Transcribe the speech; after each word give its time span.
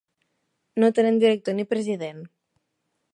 No 0.83 0.89
tenen 0.99 1.21
director 1.25 1.57
ni 1.59 1.67
president. 1.75 2.25